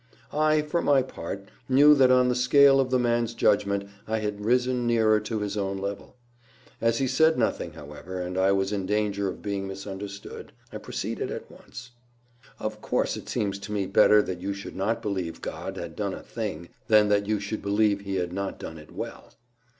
[0.33, 4.43] I, for my part, knew that on the scale of the man's judgment I had
[4.43, 6.15] risen nearer to his own level.
[6.81, 11.29] As he said nothing, however, and I was in danger of being misunderstood, I proceeded
[11.29, 11.91] at once.
[12.59, 16.15] "Of course it seems to me better that you should not believe God had done
[16.15, 19.33] a thing, than that you should believe He had not done it well!"